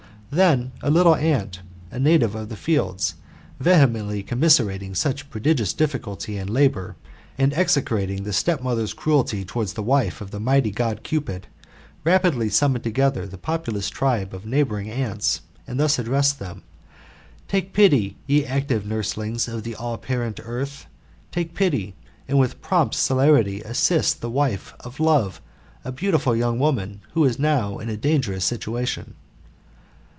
[0.31, 1.59] * Then a little ant,
[1.91, 3.15] a native of the fields,
[3.59, 6.95] vehemently commiserating such prodigious difficulty and labour,
[7.37, 11.47] and execrating the step mother's cruelty towards the wife of the mighty God Cupid,
[12.05, 16.63] rapidly summoned together the populous tribe of neighbouring ants, and thus addressed them:
[17.05, 20.85] *' Take pity, ye active nurslings of the all parent earth!
[21.33, 22.37] Take pity, and GOLDEN AM, OF APULEItTS.— BOOR VI.
[22.37, 25.39] 93 with prompt celerity assist the wife of Imt^
[25.83, 29.15] a beatf tifill yofi^ womany who is now in a dangerous sityation."